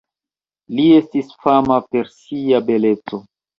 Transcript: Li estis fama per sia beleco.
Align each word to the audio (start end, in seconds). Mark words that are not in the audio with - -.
Li 0.79 0.85
estis 1.01 1.29
fama 1.45 1.79
per 1.93 2.11
sia 2.17 2.65
beleco. 2.73 3.25